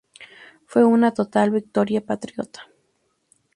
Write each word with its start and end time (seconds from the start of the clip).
Fue 0.65 0.83
una 0.83 1.13
total 1.13 1.51
victoria 1.51 2.03
patriota. 2.03 2.67